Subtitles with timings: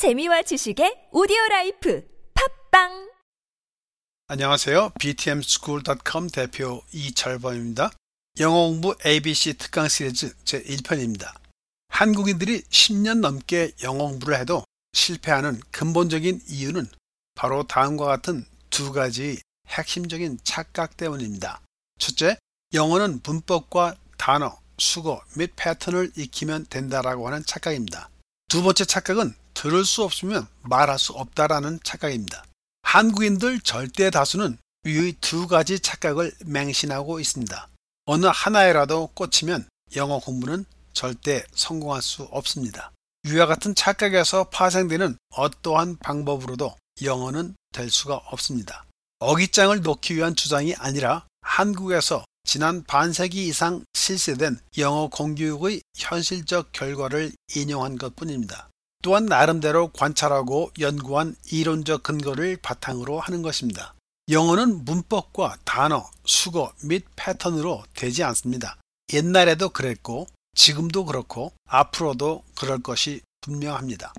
[0.00, 2.02] 재미와 지식의 오디오 라이프
[2.70, 3.10] 팟빵
[4.28, 4.92] 안녕하세요.
[4.98, 7.90] btmschool.com 대표 이철범입니다.
[8.38, 11.34] 영어 공부 ABC 특강 시리즈 제1편입니다.
[11.88, 16.86] 한국인들이 10년 넘게 영어 공부를 해도 실패하는 근본적인 이유는
[17.34, 19.38] 바로 다음과 같은 두 가지
[19.68, 21.60] 핵심적인 착각 때문입니다.
[21.98, 22.38] 첫째,
[22.72, 28.08] 영어는 문법과 단어, 숙어 및 패턴을 익히면 된다라고 하는 착각입니다.
[28.48, 32.44] 두 번째 착각은 들을 수 없으면 말할 수 없다라는 착각입니다.
[32.80, 37.68] 한국인들 절대 다수는 위의 두 가지 착각을 맹신하고 있습니다.
[38.06, 42.92] 어느 하나에라도 꽂히면 영어 공부는 절대 성공할 수 없습니다.
[43.24, 48.86] 위와 같은 착각에서 파생되는 어떠한 방법으로도 영어는 될 수가 없습니다.
[49.18, 57.98] 어깃장을 놓기 위한 주장이 아니라 한국에서 지난 반세기 이상 실시된 영어 공교육의 현실적 결과를 인용한
[57.98, 58.69] 것 뿐입니다.
[59.02, 63.94] 또한 나름대로 관찰하고 연구한 이론적 근거를 바탕으로 하는 것입니다.
[64.28, 68.76] 영어는 문법과 단어, 수거 및 패턴으로 되지 않습니다.
[69.12, 74.12] 옛날에도 그랬고 지금도 그렇고 앞으로도 그럴 것이 분명합니다.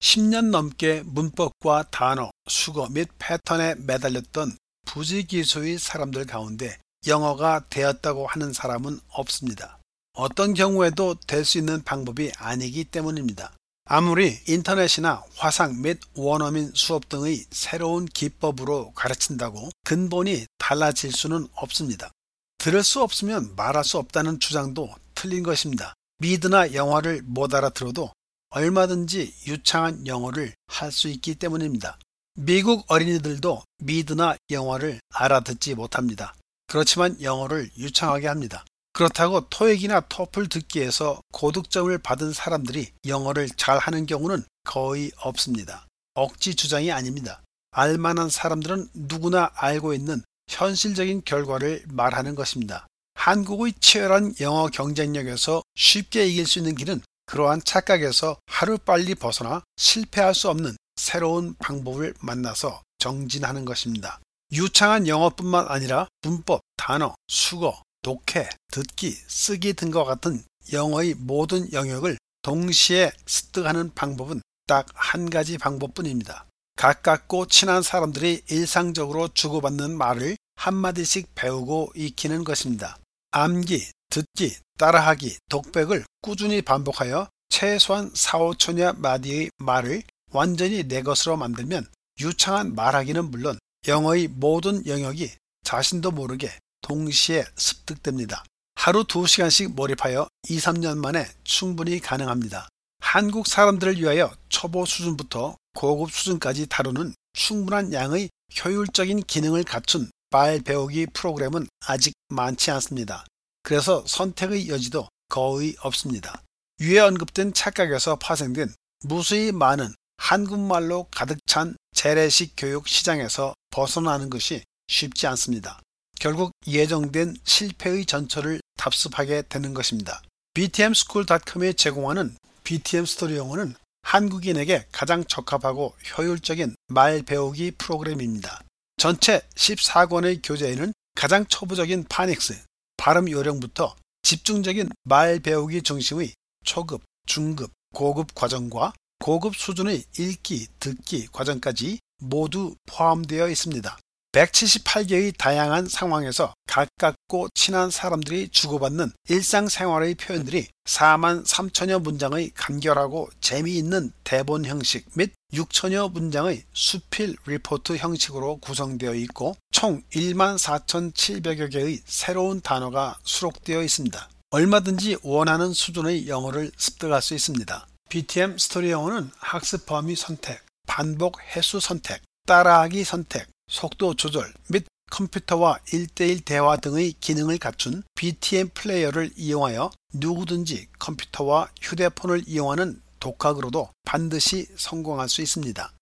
[0.00, 9.00] 10년 넘게 문법과 단어, 수거 및 패턴에 매달렸던 부지기수의 사람들 가운데 영어가 되었다고 하는 사람은
[9.08, 9.78] 없습니다.
[10.12, 13.52] 어떤 경우에도 될 수 있는 방법이 아니기 때문입니다.
[13.88, 22.10] 아무리 인터넷이나 화상 및 원어민 수업 등의 새로운 기법으로 가르친다고 근본이 달라질 수는 없습니다.
[22.58, 25.94] 들을 수 없으면 말할 수 없다는 주장도 틀린 것입니다.
[26.18, 28.10] 미드나 영어를 못 알아들어도
[28.50, 31.98] 얼마든지 유창한 영어를 할 수 있기 때문입니다.
[32.34, 36.34] 미국 어린이들도 미드나 영어를 알아듣지 못합니다.
[36.66, 38.64] 그렇지만 영어를 유창하게 합니다.
[38.96, 45.86] 그렇다고 토익이나 토플 듣기에서 고득점을 받은 사람들이 영어를 잘하는 경우는 거의 없습니다.
[46.14, 47.42] 억지 주장이 아닙니다.
[47.72, 52.86] 알만한 사람들은 누구나 알고 있는 현실적인 결과를 말하는 것입니다.
[53.12, 60.48] 한국의 치열한 영어 경쟁력에서 쉽게 이길 수 있는 길은 그러한 착각에서 하루빨리 벗어나 실패할 수
[60.48, 64.20] 없는 새로운 방법을 만나서 정진하는 것입니다.
[64.52, 70.40] 유창한 영어뿐만 아니라 문법, 단어, 수거, 독해, 듣기, 쓰기 등과 같은
[70.72, 76.46] 영어의 모든 영역을 동시에 습득하는 방법은 딱 한 가지 방법뿐입니다.
[76.76, 82.96] 가깝고 친한 사람들이 일상적으로 주고받는 말을 한마디씩 배우고 익히는 것입니다.
[83.32, 91.88] 암기, 듣기, 따라하기, 독백을 꾸준히 반복하여 최소한 4, 5천여 마디의 말을 완전히 내 것으로 만들면
[92.20, 95.28] 유창한 말하기는 물론 영어의 모든 영역이
[95.64, 96.52] 자신도 모르게
[96.86, 98.44] 동시에 습득됩니다.
[98.76, 102.68] 하루 2시간씩 몰입하여 2, 3년 만에 충분히 가능합니다.
[103.00, 108.30] 한국 사람들을 위하여 초보 수준부터 고급 수준까지 다루는 충분한 양의
[108.64, 113.24] 효율적인 기능을 갖춘 말 배우기 프로그램은 아직 많지 않습니다.
[113.64, 116.40] 그래서 선택의 여지도 거의 없습니다.
[116.80, 118.72] 위에 언급된 착각에서 파생된
[119.04, 125.80] 무수히 많은 한국말로 가득 찬 재래식 교육 시장에서 벗어나는 것이 쉽지 않습니다.
[126.18, 130.22] 결국 예정된 실패의 전철을 답습하게 되는 것입니다.
[130.54, 138.62] btmschool.com이 제공하는 btm 스토리 영어는 한국인에게 가장 적합하고 효율적인 말 배우기 프로그램입니다.
[138.96, 142.62] 전체 14권의 교재에는 가장 초보적인 파닉스,
[142.96, 146.32] 발음 요령부터 집중적인 말 배우기 중심의
[146.64, 153.98] 초급, 중급, 고급 과정과 고급 수준의 읽기, 듣기 과정까지 모두 포함되어 있습니다.
[154.32, 164.66] 178개의 다양한 상황에서 가깝고 친한 사람들이 주고받는 일상생활의 표현들이 4만 3천여 문장의 간결하고 재미있는 대본
[164.66, 173.18] 형식 및 6천여 문장의 수필 리포트 형식으로 구성되어 있고 총 1만 4,700여 개의 새로운 단어가
[173.24, 174.28] 수록되어 있습니다.
[174.50, 177.86] 얼마든지 원하는 수준의 영어를 습득할 수 있습니다.
[178.08, 185.78] BTM 스토리 영어는 학습 범위 선택, 반복 횟수 선택, 따라하기 선택, 속도 조절 및 컴퓨터와
[185.88, 195.28] 1대1 대화 등의 기능을 갖춘 BTM 플레이어를 이용하여 누구든지 컴퓨터와 휴대폰을 이용하는 독학으로도 반드시 성공할
[195.28, 195.92] 수 있습니다.